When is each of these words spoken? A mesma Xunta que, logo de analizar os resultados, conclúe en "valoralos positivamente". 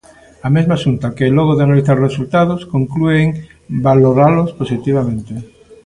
A 0.47 0.49
mesma 0.55 0.79
Xunta 0.83 1.07
que, 1.17 1.35
logo 1.37 1.53
de 1.55 1.63
analizar 1.65 1.97
os 1.97 2.05
resultados, 2.09 2.61
conclúe 2.73 3.15
en 3.25 3.29
"valoralos 3.85 4.49
positivamente". 4.59 5.33